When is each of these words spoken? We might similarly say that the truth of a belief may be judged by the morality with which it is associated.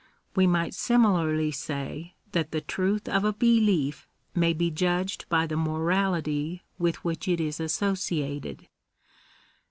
We 0.35 0.47
might 0.47 0.73
similarly 0.73 1.51
say 1.51 2.15
that 2.31 2.49
the 2.49 2.59
truth 2.61 3.07
of 3.07 3.23
a 3.23 3.33
belief 3.33 4.07
may 4.33 4.51
be 4.51 4.71
judged 4.71 5.29
by 5.29 5.45
the 5.45 5.55
morality 5.55 6.63
with 6.79 7.03
which 7.05 7.27
it 7.27 7.39
is 7.39 7.59
associated. 7.59 8.67